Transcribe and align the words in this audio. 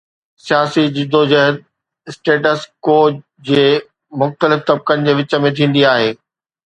سياسي 0.45 0.83
جدوجهد 0.95 1.55
status 2.09 2.59
quo 2.85 2.97
جي 3.51 3.67
مختلف 4.25 4.65
طبقن 4.71 5.07
جي 5.09 5.19
وچ 5.21 5.41
۾ 5.45 5.53
ٿيندي 5.61 5.89
آهي. 5.93 6.09